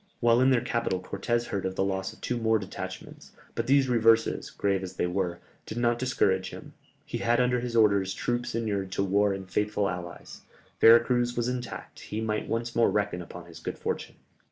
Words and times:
While 0.19 0.41
in 0.41 0.49
their 0.49 0.61
capital 0.61 0.99
Cortès 0.99 1.45
heard 1.49 1.63
of 1.63 1.75
the 1.75 1.83
loss 1.83 2.11
of 2.11 2.19
two 2.21 2.37
more 2.39 2.57
detachments, 2.57 3.33
but 3.53 3.67
these 3.67 3.87
reverses, 3.87 4.49
grave 4.49 4.81
as 4.81 4.95
they 4.95 5.05
were, 5.05 5.37
did 5.67 5.77
not 5.77 5.99
discourage 5.99 6.49
him; 6.49 6.73
he 7.05 7.19
had 7.19 7.39
under 7.39 7.59
his 7.59 7.75
orders 7.75 8.15
troops 8.15 8.55
inured 8.55 8.91
to 8.93 9.03
war 9.03 9.31
and 9.31 9.47
faithful 9.47 9.87
allies, 9.87 10.41
Vera 10.79 11.01
Cruz 11.03 11.37
was 11.37 11.47
intact, 11.47 11.99
he 11.99 12.19
might 12.19 12.47
once 12.47 12.75
more 12.75 12.89
reckon 12.89 13.21
upon 13.21 13.45
his 13.45 13.59
good 13.59 13.77
fortune. 13.77 14.15